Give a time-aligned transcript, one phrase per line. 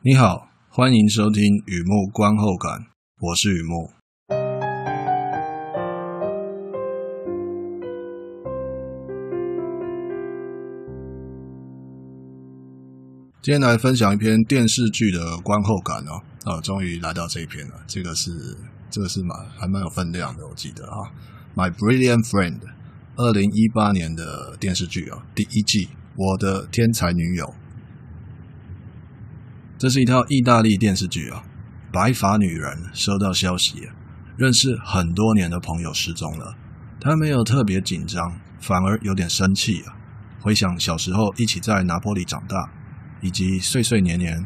[0.00, 2.86] 你好，欢迎收听雨木观后感，
[3.18, 3.90] 我是雨木。
[13.42, 17.74] 今天来分享一篇电视剧的观后感哦，啊，终于来到这一篇了。
[17.88, 18.30] 这个是
[18.88, 21.10] 这个是蛮还蛮有分量的，我记得啊，
[21.60, 22.60] 《My Brilliant Friend》，
[23.16, 27.44] 二零一八年的电视剧啊，第一季《我的天才女友》。
[29.78, 31.44] 这是一套意大利电视剧啊，
[31.92, 33.88] 白发女人收到消息，
[34.36, 36.56] 认识很多年的朋友失踪了。
[37.00, 39.94] 她没有特别紧张，反而有点生气啊。
[40.40, 42.56] 回想小时候一起在拿坡里长大，
[43.20, 44.44] 以及岁岁年年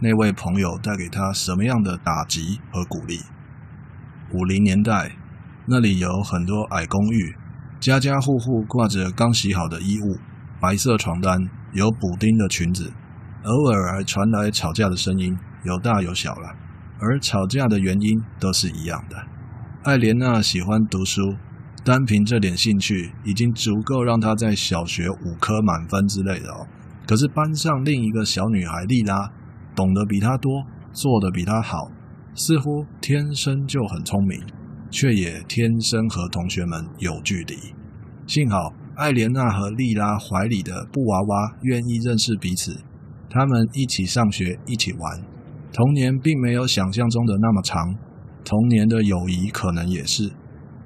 [0.00, 3.20] 那位朋友带给她什么样的打击和鼓励。
[4.32, 5.12] 五零年代
[5.66, 7.36] 那里有很多矮公寓，
[7.78, 10.18] 家家户户挂着刚洗好的衣物，
[10.60, 11.38] 白色床单，
[11.72, 12.92] 有补丁的裙子。
[13.44, 16.48] 偶尔还传来吵架的声音，有大有小了，
[17.00, 19.16] 而吵架的原因都是一样的。
[19.82, 21.34] 艾莲娜喜欢读书，
[21.84, 26.66] 单凭这点兴趣已经足够让她在小学五科满分之类的哦。
[27.04, 29.28] 可是班上另一个小女孩莉拉，
[29.74, 31.90] 懂得比她多，做得比她好，
[32.36, 34.40] 似乎天生就很聪明，
[34.88, 37.56] 却也天生和同学们有距离。
[38.28, 42.72] 幸好艾莲娜和莉拉怀里的布娃娃愿意认识彼此。
[43.32, 45.18] 他们一起上学，一起玩。
[45.72, 47.96] 童年并没有想象中的那么长，
[48.44, 50.30] 童年的友谊可能也是。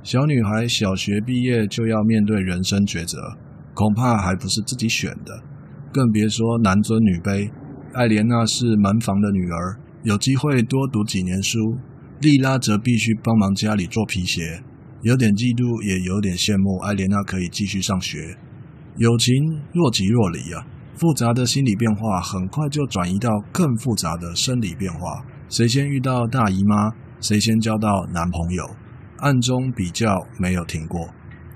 [0.05, 3.19] 小女孩小学毕业就要面对人生抉择，
[3.75, 5.43] 恐怕还不是自己选的，
[5.93, 7.51] 更别说男尊女卑。
[7.95, 11.59] 艾莲娜是门房的女儿，有机会多读几年书；
[12.21, 14.63] 莉拉则必须帮忙家里做皮鞋，
[15.03, 18.37] 有点嫉妒，也有点羡慕艾莲娜可以继续上学。
[18.99, 19.35] 友情
[19.73, 20.65] 若即若离啊。
[20.99, 25.23] 复杂的心理变化很快就转移到更复杂的生理变化。
[25.49, 26.91] 谁先遇到大姨妈？
[27.21, 28.65] 谁先交到男朋友？
[29.19, 31.09] 暗中比较没有停过，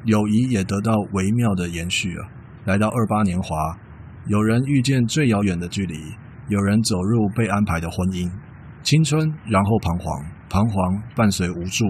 [0.05, 2.29] 友谊也得到微妙的延续啊。
[2.65, 3.79] 来到二八年华，
[4.27, 5.99] 有人遇见最遥远的距离，
[6.49, 8.31] 有人走入被安排的婚姻。
[8.83, 11.87] 青春，然后彷徨，彷徨伴随无助，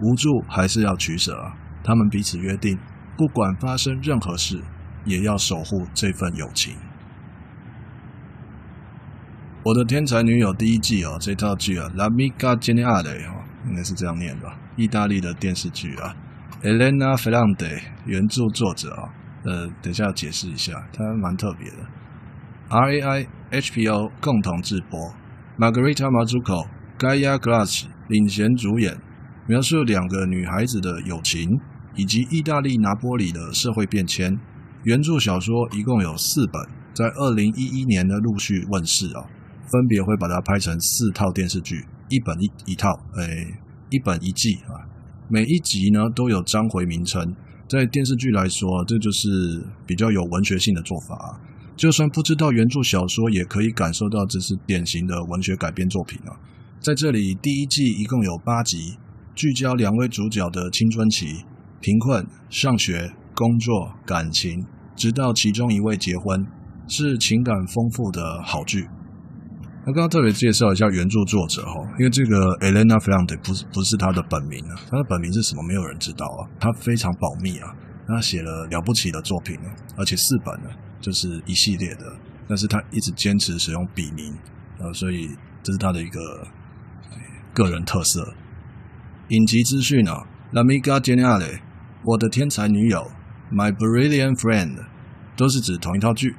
[0.00, 1.52] 无助还是要取舍啊。
[1.82, 2.78] 他们彼此约定，
[3.16, 4.62] 不管发生任何事，
[5.04, 6.74] 也要守护这份友情。
[9.62, 14.58] 我的天才女友第一季哦，这套剧啊，L'amica geniale 哦，应该是这样念吧？
[14.76, 16.16] 意大利的电视剧啊
[16.62, 19.12] ，Elena Ferrante 原著作者啊，
[19.44, 21.76] 呃，等下要解释一下，它蛮特别的。
[22.70, 24.98] RAI HBO 共同制播
[25.58, 26.66] ，Margherita Mazzucco、
[26.98, 28.96] Gaia Glass 领衔主演，
[29.46, 31.60] 描述两个女孩子的友情
[31.96, 34.38] 以及意大利拿波里的社会变迁。
[34.84, 36.62] 原著小说一共有四本，
[36.94, 39.28] 在二零一一年的陆续问世啊。
[39.70, 43.54] 分别会把它拍成四套电视剧，一本一一套，诶，
[43.90, 44.86] 一本一季啊。
[45.28, 47.34] 每一集呢都有章回名称，
[47.68, 51.14] 在电视剧来说，这就是比较有文学性的做法。
[51.14, 51.40] 啊
[51.76, 56.36] 就算不知道原著小说，也可以感受到这是典型的文学改编作品啊。
[56.78, 58.98] 在这里，第一季一共有八集，
[59.34, 61.42] 聚焦两位主角的青春期、
[61.80, 66.46] 贫困、上学、工作、感情，直到其中一位结婚，
[66.86, 68.86] 是情感丰富的好剧。
[69.86, 75.62] 那刚刚特别介绍一下原著作者哈，因为这个 Elena Ferrante 不是不是他的本名啊，他的本名是什么？
[75.66, 77.74] 没有人知道啊，他非常保密啊。
[78.06, 80.70] 他写了了不起的作品啊，而且四本呢，
[81.00, 82.12] 就是一系列的，
[82.48, 84.36] 但是他一直坚持使用笔名，
[84.80, 85.28] 呃，所以
[85.62, 86.18] 这是他的一个
[87.54, 88.34] 个人特色。
[89.28, 91.60] 影集资讯啊，L'amica geniale，
[92.04, 93.08] 我的天才女友
[93.52, 94.76] ，My brilliant friend，
[95.36, 96.34] 都是指同一套剧。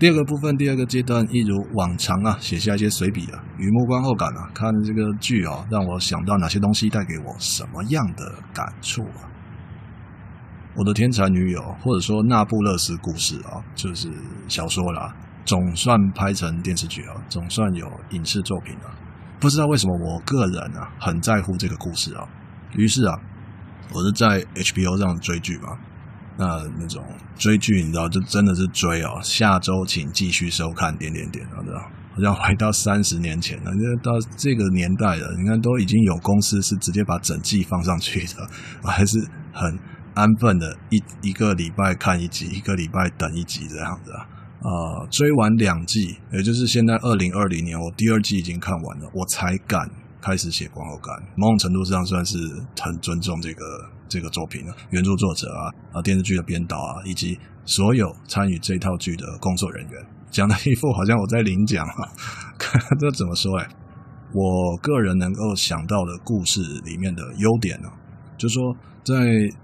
[0.00, 9.28] 第二个部分，第二个阶段，一如往常啊，写下一些随笔啊，雨幕观后感啊，看这个剧啊，让我想到哪些东西，带给我什么样的感触啊？
[10.74, 14.08] 我的天才女友，或者说那不勒斯故事啊，就是
[14.48, 15.14] 小说啦，
[15.44, 18.90] 总算拍成电视剧啊，总算有影视作品了。
[19.38, 22.26] 不知道为什么，我个人啊，很在乎这个故事啊。
[22.74, 23.20] 于是啊，
[23.92, 25.76] 我是在 HBO 上追剧嘛。
[26.40, 27.04] 那那种
[27.36, 29.20] 追剧，你知道，就真的是追哦。
[29.22, 31.78] 下周请继续收看，点点点，知道？
[32.12, 38.48] 好像回到三十年前了，因为到这个年代了，你看都已经有公司是直接把整季放上去的，
[38.82, 39.16] 我还是
[39.52, 39.78] 很
[40.14, 44.26] 安分的，一一个礼拜看一集，一个礼拜等一集这样子啊。
[44.62, 49.88] 呃，追完两季，也就是现在二零二零年，我第二季已经看完了，我才敢
[50.20, 51.14] 开始写观后感。
[51.36, 52.36] 某种程度上算是
[52.80, 53.64] 很尊重这个
[54.10, 55.62] 这个作品啊，原著作者啊
[55.92, 62.10] 啊，电视剧的编导啊，以及所有参与这套剧的工作人员，讲的一副好像我在领奖啊，
[62.98, 63.68] 这怎么说哎？
[64.34, 67.88] 我个人能够想到的故事里面的优点呢，
[68.36, 69.14] 就是说在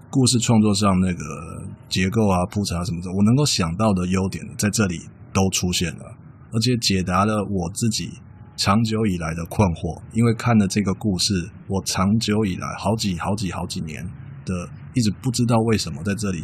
[0.09, 5.01] 故事创作上那个结构啊、铺陈啊什么的，我能够想到的优点在这里
[5.33, 6.05] 都出现了，
[6.53, 8.11] 而且解答了我自己。
[8.59, 11.35] 长久以来的困惑，因为看了这个故事，
[11.69, 14.03] 我长久以来好几好几好几年
[14.47, 16.43] 的一直不知道为什么在这里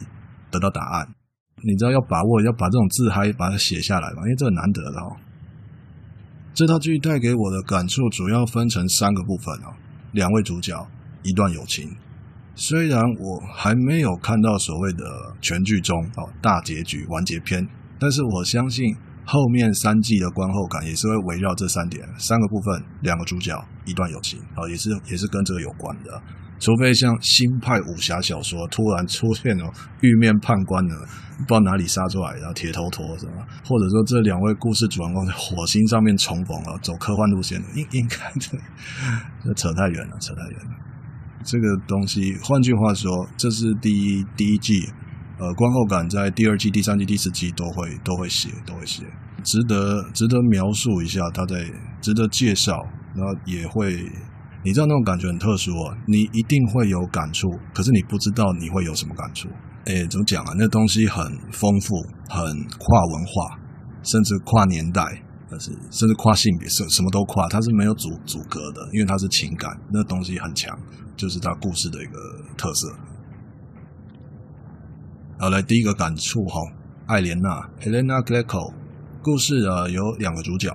[0.51, 1.09] 得到答案。
[1.63, 5.17] 你知道要把握，要把这种自嗨把它写下来嘛，因为这很难得的哦。
[6.53, 9.73] 这套剧带给我的感触主要分成三个部分哦：
[10.13, 10.87] 两位主角，
[11.23, 11.97] 一段友情。
[12.55, 15.05] 虽然我还没有看到所谓的
[15.41, 17.67] 全剧终哦大结局完结篇，
[17.99, 18.95] 但是我相信。
[19.25, 26.21] 后面三季的观后感也是会围绕这三点，三个部分，两个主角，一段友情，啊，也是也是跟这个有关的。
[26.63, 29.69] 除非像新派武侠小说突然出现了
[30.01, 30.95] 玉面判官呢，
[31.39, 33.33] 不知道哪里杀出来，然后铁头陀什么，
[33.67, 38.57] 或者说这两位故事主人公在火星上面重逢了，走科幻路线的，应应该这
[39.43, 40.71] 这扯太远了，扯太远了。
[41.43, 44.89] 这个东西，换句话说，这是第一第一季。
[45.39, 49.03] 呃，观后感在第二季、第三季、第四季都会都会写，都会写，
[49.43, 51.69] 值得值得描述一下，他在
[52.01, 52.79] 值得介绍，
[53.17, 54.09] 然后也会，
[54.65, 59.49] 你知道那种感觉很特殊啊，你一定会有感触，可是你不知道你会有什么感触。
[59.87, 60.55] 诶，怎么讲啊？
[60.57, 61.97] 那东西很丰富，
[62.29, 62.45] 很
[62.79, 63.59] 跨文化，
[64.05, 65.03] 甚至跨年代，
[65.51, 70.79] 但是甚至跨性别，什什么都跨，它是没有阻阻隔的，因为它是情感，那东西很强，
[71.17, 72.19] 就是它故事的一个
[72.57, 72.95] 特色。
[75.41, 76.61] 好，来第一个感触哈，
[77.07, 78.73] 艾莲娜 （Helena Greco）
[79.21, 80.73] 故事啊，有两个主角，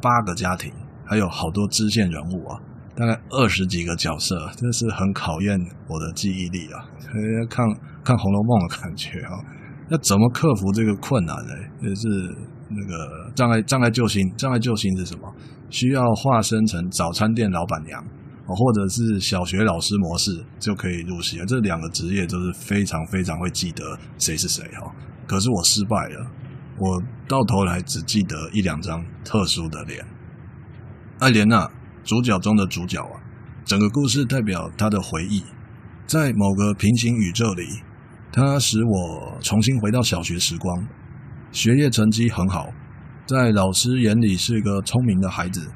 [0.00, 0.72] 八个家庭，
[1.04, 2.56] 还有好多支线人物啊，
[2.96, 6.82] 大概二十几个角色，真是很考验我的记忆力啊！
[7.50, 7.66] 看
[8.02, 9.36] 看《红楼梦》的感觉啊，
[9.90, 11.52] 要怎么克服这个困难呢？
[11.82, 12.08] 就是
[12.70, 15.32] 那个障碍障碍救星，障碍救星是什么？
[15.68, 18.02] 需要化身成早餐店老板娘。
[18.48, 24.88] 或者是小学老师模式就可以入戏了，这两个职业都是非常非常会记得谁是谁哈。
[25.26, 26.30] 可是我失败了，
[26.78, 30.06] 我到头来只记得一两张特殊的脸。
[31.18, 31.68] 艾莲娜，
[32.06, 33.18] 主角中的主角啊，
[33.64, 35.42] 整个故事代表他的回忆，
[36.06, 37.64] 在某个平行宇宙里，
[38.32, 40.86] 他使我重新回到小学时光，
[41.50, 42.68] 学业成绩很好，
[43.26, 45.68] 在老师眼里是个聪明的孩子。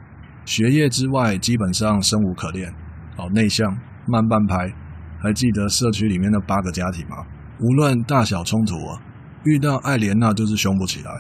[0.47, 2.73] 学业之外，基本上生无可恋。
[3.17, 4.73] 好内向，慢半拍。
[5.19, 7.17] 还记得社区里面的八个家庭吗？
[7.59, 9.03] 无论大小冲突啊，
[9.45, 11.11] 遇到艾莲娜就是凶不起来。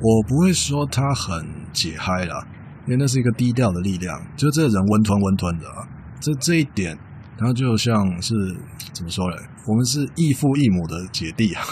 [0.00, 2.46] 我不会说她很解嗨啦，
[2.86, 4.20] 因为那是一个低调的力量。
[4.36, 5.88] 就这个人温吞温吞的啊，
[6.20, 6.98] 这这一点，
[7.38, 8.34] 他就像是
[8.92, 9.36] 怎么说呢？
[9.66, 11.62] 我们是异父异母的姐弟啊，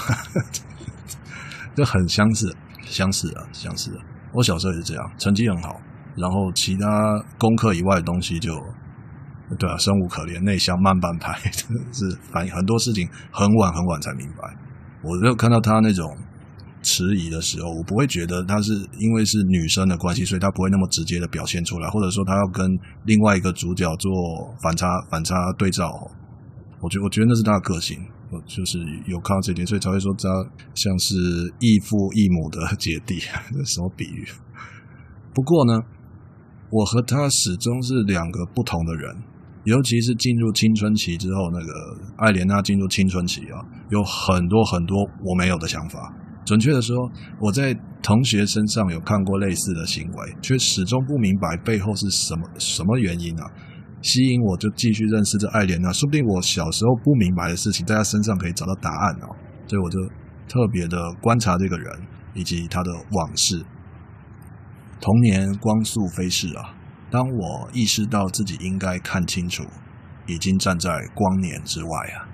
[1.77, 2.55] 就很相似，
[2.85, 4.03] 相似啊，相似啊。
[4.33, 5.81] 我小时候也是这样，成绩很好。
[6.17, 8.53] 然后其他功课以外的东西就，
[9.59, 11.39] 对啊，生无可恋，内向慢半拍，
[11.93, 14.57] 是反应很多事情很晚很晚才明白。
[15.03, 16.07] 我就看到他那种
[16.83, 22.67] 迟疑的时候，我不会觉得他是因为是女生的关系，所以他不会那么直接的表现出来，或者说他要跟
[23.05, 24.11] 另外一个主角做
[24.63, 25.91] 反差反差对照。
[26.81, 27.97] 我觉我觉得那是他的个性，
[28.31, 30.29] 我就是有看到这点，所以才会说他
[30.75, 31.15] 像是
[31.61, 33.21] 异父异母的姐弟，
[33.65, 34.27] 什么比喻？
[35.33, 35.81] 不过呢。
[36.75, 39.15] 我和他始终是两个不同的人，
[39.65, 41.73] 尤其是进入青春期之后，那个
[42.17, 43.61] 艾莲娜进入青春期啊，
[43.91, 46.11] 有很多很多我没有的想法。
[46.45, 46.97] 准确的说，
[47.39, 47.73] 我在
[48.03, 53.47] 同学身上有看过类似的行为，却始终不明白背后是什么什么原因啊，
[54.03, 55.93] 吸引我就继续认识这爱莲娜。
[55.93, 59.37] 说不定我小时候不明白的事情，在他身上可以找到答案哦。
[59.69, 59.99] 所以我就
[60.49, 61.93] 特别的观察这个人
[62.35, 63.65] 以及他的往事。
[65.01, 66.75] 童年光速飞逝啊！
[67.11, 69.65] 当我意识到自己应该看清楚，
[70.27, 72.32] 已经站在光年之外啊。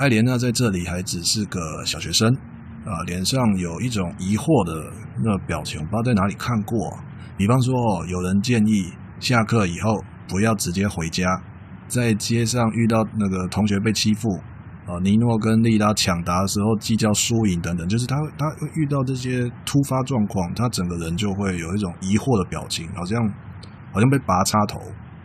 [0.00, 2.34] 艾莲娜在这里还只是个小学生
[2.86, 4.90] 啊，脸上有一种疑惑的
[5.22, 6.74] 那表情，不知道在哪里看过。
[7.36, 7.74] 比方说，
[8.06, 8.90] 有人建议
[9.20, 11.28] 下课以后不要直接回家，
[11.86, 14.40] 在街上遇到那个同学被欺负。
[14.88, 23.22] 啊，尼诺跟利拉抢答的时候计较输赢等等，就是他他遇到这些突发状况，他整个人就会有一种疑惑的表情，好像
[23.92, 24.80] 好像被拔插头，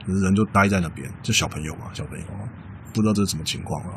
[0.05, 1.09] 人就呆在那边。
[1.23, 2.43] 就小朋友嘛，小朋友嘛，
[2.93, 3.95] 不知道这是什么情况啊。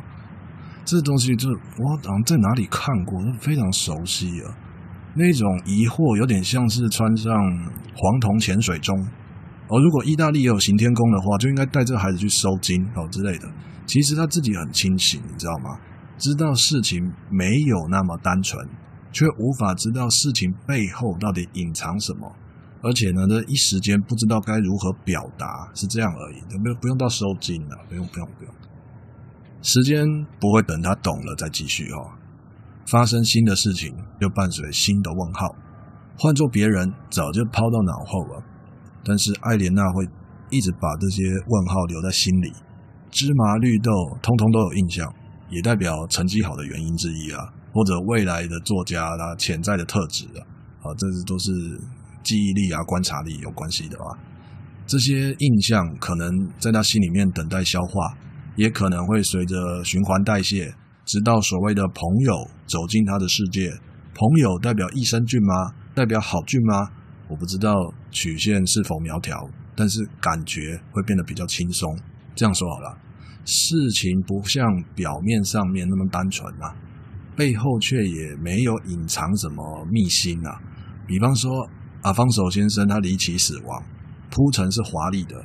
[0.89, 4.57] 这东西就是我好像在哪里看过，非常熟悉啊。
[5.15, 7.31] 那种疑惑有点像是穿上
[7.95, 8.97] 黄铜潜水钟，
[9.69, 13.47] 哦，如果意大利也有行天宫的话，就应该带这孩子去收金哦之类的。
[13.85, 15.79] 其实他自己很清醒，你知道吗？
[16.17, 18.67] 知道事情没有那么单纯，
[19.13, 22.33] 却无法知道事情背后到底隐藏什么。
[22.81, 28.55] 而且呢，这一时间不知道该如何表达，是这样而已，不用不用到收惊了，不用不用不用。
[29.63, 30.07] 时间
[30.41, 32.11] 不会等他懂了再继续哦。
[32.87, 35.55] 发生新的事情，就伴随新的问号。
[36.19, 38.43] 换做别人，早就抛到脑后了。
[39.05, 40.05] 但是艾莲娜会
[40.51, 42.53] 一直把这些问号留在心里，
[43.11, 45.07] 芝麻绿豆通通都有印象，
[45.51, 47.39] 也代表成绩好的原因之一啊，
[47.73, 50.41] 或者未来的作家啦潜在的特质啊，
[50.83, 51.53] 啊，这都是
[52.23, 54.17] 记忆力啊、观察力有关系的啊。
[54.87, 58.17] 这些印象可能在他心里面等待消化，
[58.59, 60.75] 也可能会随着循环代谢，
[61.07, 63.71] 直到所谓的朋友走进他的世界。
[64.13, 65.73] 朋友代表益生菌吗？
[65.95, 66.91] 代表好菌吗？
[67.29, 67.73] 我不知道
[68.11, 69.39] 曲线是否苗条，
[69.77, 71.97] 但是感觉会变得比较轻松。
[72.35, 72.99] 这样说好了，
[73.45, 76.75] 事情不像表面上面那么单纯啊，
[77.37, 80.61] 背后却也没有隐藏什么秘辛啊。
[81.07, 81.49] 比方说，
[82.03, 83.85] 阿方索先生他离奇死亡，
[84.31, 85.41] 铺陈是华丽的，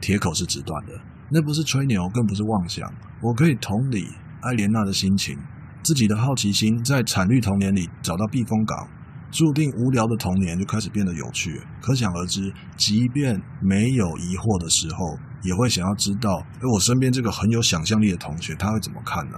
[0.00, 0.92] 铁口是直断的，
[1.30, 2.90] 那不是吹牛，更不是妄想。
[3.20, 4.08] 我可以同理
[4.42, 5.36] 艾莲娜的心情，
[5.82, 8.88] 自己的好奇心在惨绿童年里找到避风港。
[9.32, 19.36] 注定无聊的童年就开始变得有趣，可想而知，即便没有疑惑的时候，也会想要知道，哎，我身边这个很有想象力的同学，他会怎么看呢？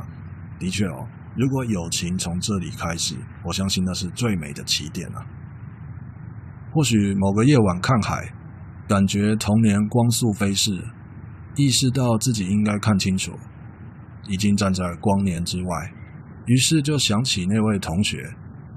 [0.58, 5.24] 的确哦，如果友情从这里开始，我相信那是最美的起点啊。
[6.70, 8.30] 或许某个夜晚看海，
[8.86, 10.84] 感觉童年光速飞逝，
[11.58, 13.32] 意识到自己应该看清楚，
[14.28, 15.92] 已经站在光年之外，
[16.46, 18.24] 于是就想起那位同学。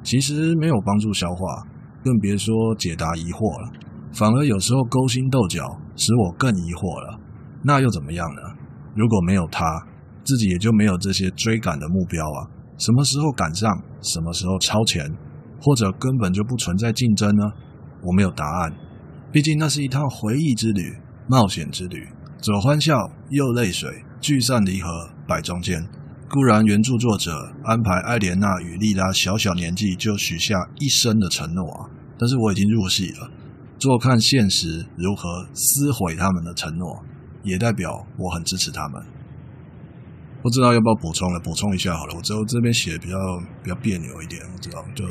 [0.03, 1.63] 其实没有帮助消化，
[2.03, 3.71] 更别说解答疑惑了。
[4.11, 5.63] 反而有时候勾心斗角，
[5.95, 7.19] 使我更疑惑了。
[7.63, 8.41] 那又怎么样呢？
[8.95, 9.63] 如果没有他，
[10.23, 12.49] 自己也就没有这些追赶的目标啊。
[12.79, 13.69] 什么时候赶上，
[14.01, 15.05] 什么时候超前，
[15.61, 17.43] 或者根本就不存在竞争呢？
[18.01, 18.73] 我没有答案。
[19.31, 20.81] 毕竟那是一趟回忆之旅，
[21.29, 22.07] 冒险之旅，
[22.41, 22.97] 左欢笑，
[23.29, 25.87] 右泪水，聚散离合，百中间。
[26.27, 27.31] 固然，原著作者
[27.63, 31.85] 安排艾莲娜与莉拉小小年纪就许下一生的承诺啊，
[32.17, 33.29] 但是我已经入戏了，
[33.77, 37.03] 坐看现实如何撕毁他们的承诺，
[37.43, 39.03] 也代表我很支持他们。
[40.41, 41.39] 不知道要不要补充了？
[41.41, 43.15] 补充一下好了，我之后这边写的比较
[43.61, 45.05] 比较别扭一点，我知道，就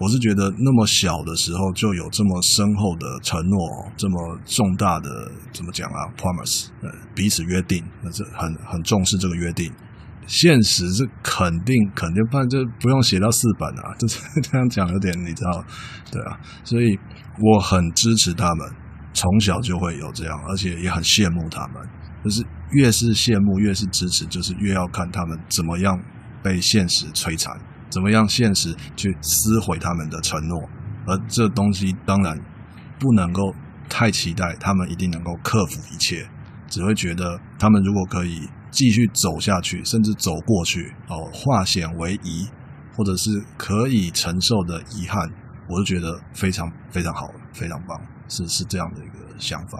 [0.00, 9.72] 我是觉得那么小的时候就有这么深厚的承诺，这么重大的怎么讲啊？Promise，呃，彼此约定，那这很很重视这个约定。
[10.26, 15.64] 现实是肯定肯定，不然就不用写到四本啊，就是这样讲有点你知道，
[16.10, 16.98] 对啊，所以
[17.38, 18.72] 我很支持他们，
[19.12, 21.86] 从小就会有这样，而且也很羡慕他们。
[22.24, 25.94] 就是越是羡慕，越是支持，就是越要看他们怎么样
[26.42, 27.54] 被现实摧残，
[27.94, 30.60] 怎么样现实去撕毁他们的承诺。
[31.06, 32.36] 而这东西当然
[32.98, 33.54] 不能够
[33.88, 36.26] 太期待他们一定能够克服一切，
[36.68, 38.48] 只会觉得他们如果可以。
[38.74, 42.44] 继续走下去，甚至走过去，哦，化险为夷，
[42.96, 45.30] 或者是可以承受的遗憾，
[45.68, 47.96] 我就觉得非常非常好，非常棒，
[48.26, 49.78] 是是这样的一个想法。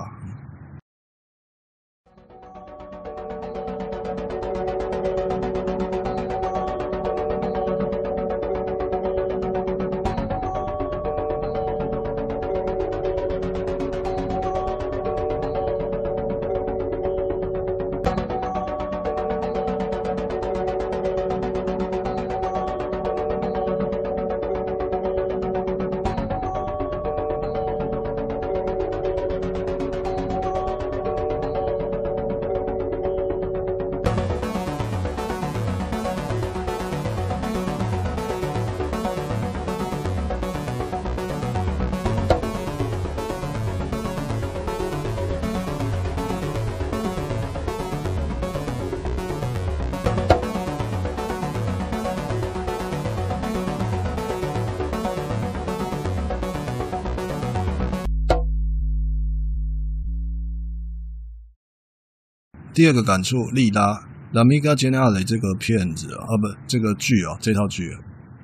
[62.74, 63.92] 第二个感触，莉拉
[64.32, 67.96] 《L'Amica Geniale》这个片子啊，不，这个剧啊，这套剧，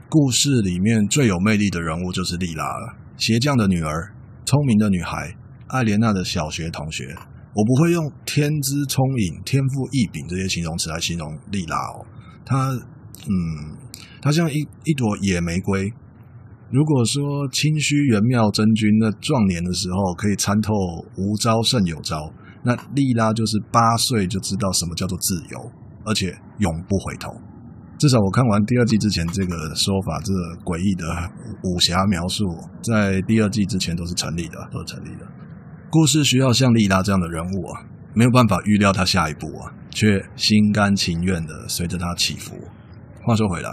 [0.09, 2.95] 故事里面最有魅力的人物就是莉拉了。
[3.17, 5.35] 鞋匠的女儿，聪明的女孩，
[5.67, 7.13] 艾莲娜的小学同学。
[7.53, 12.07] 我不会用天资聪颖、天赋异禀这些形容词来形容莉拉哦。
[12.47, 13.75] 她，嗯，
[14.23, 15.93] 她像一一朵野玫瑰，
[16.71, 20.73] 如果说清虚元妙真君那壮年的时候可以参透
[21.17, 22.33] 无招胜有招，
[22.63, 25.73] 那莉拉就是八岁就知道什么叫做自由，
[26.05, 27.31] 而且永不回头。
[27.99, 30.33] 至少我看完第二季之前，这个说法，这
[30.65, 31.05] 诡异的
[31.65, 32.45] 武侠描述，
[32.83, 35.27] 在第二季之前都是成立的，都是成立的。
[35.91, 42.57] 故事需要像莉拉这样的人物啊，没有办法预料他下一步啊，却心甘情愿的随着他起伏。
[43.27, 43.71] 话说回来，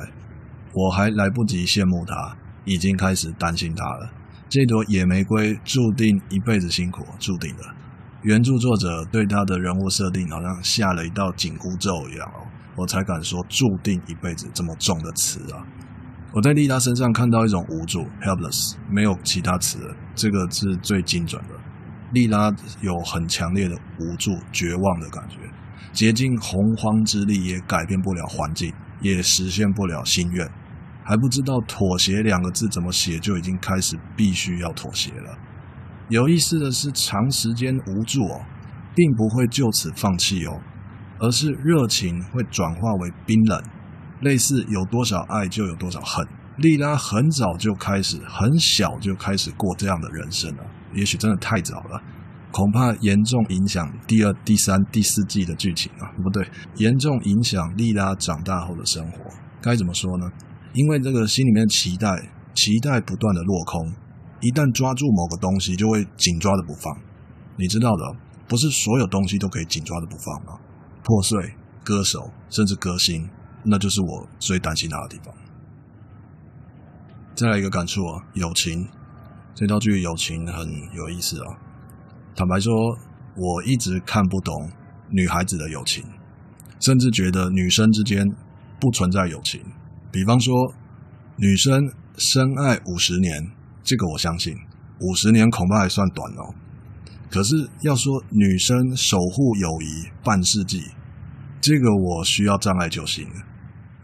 [0.73, 4.11] 我还来不及羡慕他，已经开始担心他了。
[4.49, 7.63] 这朵野玫瑰注定一辈子辛苦，注定的。
[8.23, 12.47] 原著作者对他的人物设定好像下了一道紧箍咒一样哦。
[12.75, 15.65] 我才敢说“注定一辈子”这么重的词啊！
[16.33, 21.55] 我在莉拉身上看到一种无助 （helpless），没有其他词了，这个是最精准的。
[22.11, 25.37] 莉拉有很强烈的无助、绝望的感觉，
[25.91, 28.71] 竭尽洪荒之力也改变不了环境，
[29.01, 30.47] 也实现不了心愿，
[31.03, 35.37] 还不知道“妥协”两个字怎么写，就已经开始必须要妥协了。
[36.09, 38.41] 有意思的是，长时间无助哦，
[38.95, 40.59] 并不会就此放弃哦。
[41.19, 43.59] 而是热情会转化为冰冷，
[44.21, 46.27] 类似有多少爱就有多少恨。
[46.57, 52.01] 莉拉很早就开始，很小就开始过这样的人生了，也许真的太早了，
[52.51, 56.05] 恐怕严重影响第二、第三、第四季的剧情啊！
[56.23, 59.19] 不对，严重影响莉拉长大后的生活。
[59.59, 60.29] 该怎么说呢？
[60.73, 62.07] 因为这个心里面期待，
[62.53, 63.93] 期待不断的落空，
[64.41, 66.95] 一旦抓住某个东西，就会紧抓着不放。
[67.57, 68.15] 你知道的，
[68.47, 70.59] 不是所有东西都可以紧抓着不放吗？
[71.03, 73.29] 破碎，歌手，甚至歌星，
[73.63, 75.33] 那就是我最担心他的地方。
[77.35, 78.87] 再来一个感触啊，友情
[79.55, 81.57] 这套剧友情很有意思啊。
[82.35, 82.73] 坦白说，
[83.35, 84.71] 我一直看不懂
[85.09, 86.03] 女孩子的友情，
[86.79, 88.23] 甚至觉得女生之间
[88.79, 89.61] 不存在友情。
[90.11, 90.53] 比方说，
[91.37, 93.51] 女生深爱五十年，
[93.87, 94.53] 这个我相信，
[94.99, 96.53] 五十年恐怕还算短哦。
[97.31, 100.83] 可是要说女生守护友谊半世纪，
[101.61, 103.35] 这个我需要障碍就行了。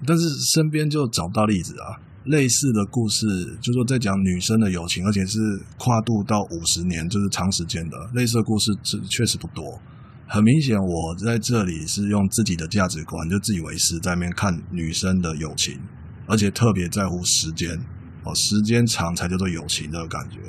[0.08, 0.24] 但是
[0.54, 3.27] 身边就找不到例子啊，类似的故事，
[3.62, 5.40] 就说在讲女生的友情，而且是
[5.77, 9.81] 跨度到五十年，就是长时间的类似的故事，是确实不多。
[10.27, 15.77] 很明显，我在这里是用自己的价值观，就自以为是，在那边看女生的友情，
[16.25, 17.77] 而且特别在乎时间
[18.25, 20.40] 哦，时间长才叫做友情的感觉。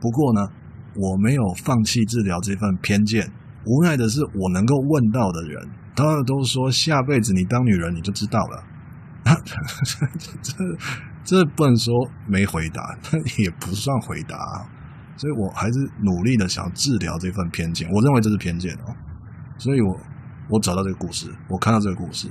[0.00, 0.40] 不过呢。
[0.96, 3.24] 我没有放弃治疗这份偏见，
[3.64, 8.64] 无奈的是，我能够问到的人，他们都说下辈子你当女人你就知道了。
[10.42, 10.52] 这
[11.24, 11.94] 这不能说
[12.26, 14.36] 没回答，但也不算回答，
[15.16, 17.88] 所以我还是努力的想要治疗这份偏见。
[17.92, 18.92] 我认为这是偏见哦，
[19.58, 19.96] 所以我
[20.48, 22.26] 我找到这个故事，我看到这个故事，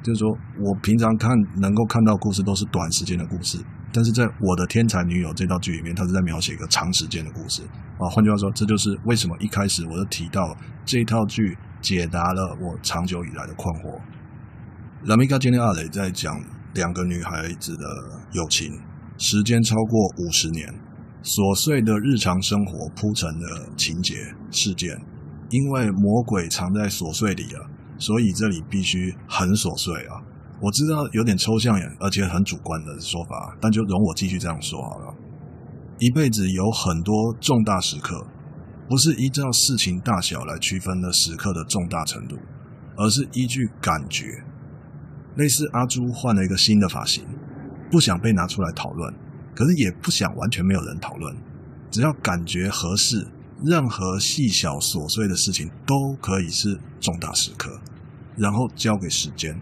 [0.00, 0.30] 就是说
[0.60, 3.58] 我平常看能够看到故事都是短时间的故事。
[3.96, 7.62] 但是在我的天才女友这套剧里面，她是在描写一个长时间的故事
[7.98, 8.04] 啊。
[8.10, 10.54] 换句话说，这就是为什么一开始我就提到
[10.84, 13.98] 这套剧解答了我长久以来的困惑。
[15.06, 16.38] L'Amica Geniale 在讲
[16.74, 17.86] 两个女孩子的
[18.32, 18.70] 友情，
[19.16, 20.68] 时间超过五十年，
[21.22, 24.14] 琐碎的日常生活铺成的情节
[24.50, 24.90] 事件，
[25.48, 27.64] 因为魔鬼藏在琐碎里啊，
[27.96, 30.20] 所以这里必须很琐碎啊。
[30.60, 35.14] 我知道有点抽象，而且很主观的说法，但就容我继续这样说好了。
[35.98, 38.26] 一辈子有很多重大时刻，
[38.88, 42.36] 不是依照事情大小来区分的时刻的重大程度，
[42.96, 44.42] 而是依据感觉。
[45.36, 47.22] 类似阿朱换了一个新的发型，
[47.90, 49.14] 不想被拿出来讨论，
[49.54, 51.36] 可是也不想完全没有人讨论。
[51.90, 53.26] 只要感觉合适，
[53.62, 57.78] 任何细小琐碎的事情都可以是重大时刻，
[58.36, 59.54] 然后交给时间。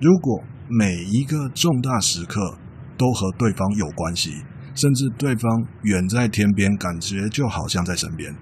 [0.00, 2.56] 如果每一个重大时刻
[2.96, 4.30] 都和对方有关系，
[4.74, 8.34] 甚至对方远在天边，感觉就好像在身边。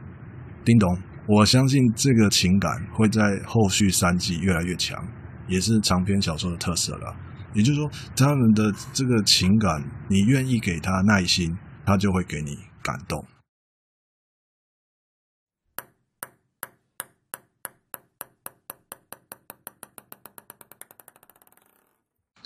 [0.64, 5.02] 叮咚，我相信这个情感会在后续三季越来越强，
[5.48, 7.16] 也是长篇小说的特色了。
[7.54, 13.24] 也就是说，他们的这个情感，你愿意给他耐心，他就会给你感动。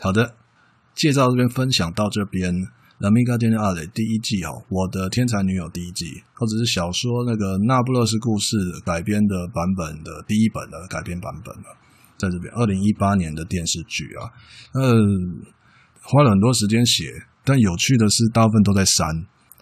[0.02, 0.34] 好的，
[0.96, 2.52] 介绍这边分享到这边，
[2.98, 11.78] 《L'Amica Geniale》第一季哦，我的天才女友第一季，或者是小说那个《那不勒斯故事》改编的版本的第一本的改编版本了，
[12.18, 14.26] 在这边二零一八年的电视剧啊，
[14.74, 14.90] 呃，
[16.02, 17.06] 花了很多时间写，
[17.44, 19.06] 但有趣的是大部分都在删，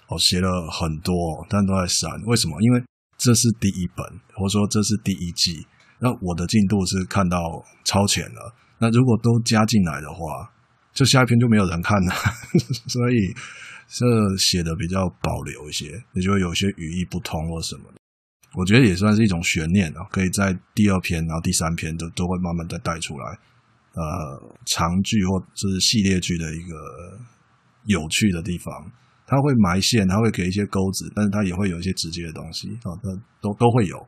[0.09, 1.13] 我写了很多，
[1.51, 2.57] 但都在删，为什么？
[2.63, 2.83] 因为
[3.19, 4.01] 这是第一本，
[4.41, 5.67] 或者说这是第一季，
[6.01, 7.37] 那我的进度是看到
[7.85, 8.55] 超前了。
[8.81, 10.51] 那如果都加进来的话，
[10.93, 12.13] 就下一篇就没有人看了，
[12.89, 13.35] 所以
[13.87, 14.07] 这
[14.39, 18.01] 写的比较保留一些，也就会有些语义不通或什么的。
[18.55, 23.39] 我觉得也算是一种悬念啊，可以在第二篇，然后第三篇都都会慢慢再带出来。
[23.93, 26.75] 呃，长剧或者是系列剧的一个
[27.85, 28.73] 有趣的地方，
[29.27, 33.99] 它会埋线，它会给一些钩子，但是它也会有一些直接的东西啊，它都都会有。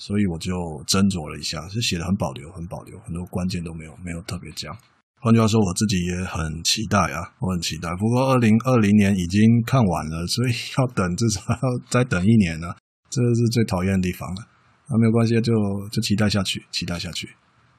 [0.00, 0.56] 所以我就
[0.88, 4.72] 斟酌了一下，是写的很保留，很保留，很多关键都没有，没有特别讲。
[5.20, 7.92] 换句话说，我自己也很期待啊，我很期待。
[8.00, 11.60] 不过二零二零年已经看完了，所以要等至少要
[11.90, 12.74] 再等一年了，
[13.10, 14.48] 这是最讨厌的地方了。
[14.88, 15.52] 那没有关系，就
[15.92, 17.28] 就期待下去，期待下去。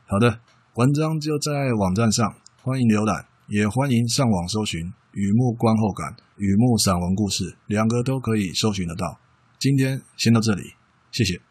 [0.05, 0.39] 好的，
[0.75, 2.31] 文章就在网站上，
[2.61, 4.79] 欢迎浏览，也欢迎上网搜寻
[5.13, 9.19] 《雨幕观后感》《雨幕散文故事》，两个都可以搜寻得到。
[9.57, 10.75] 今天先到这里，
[11.11, 11.50] 谢谢。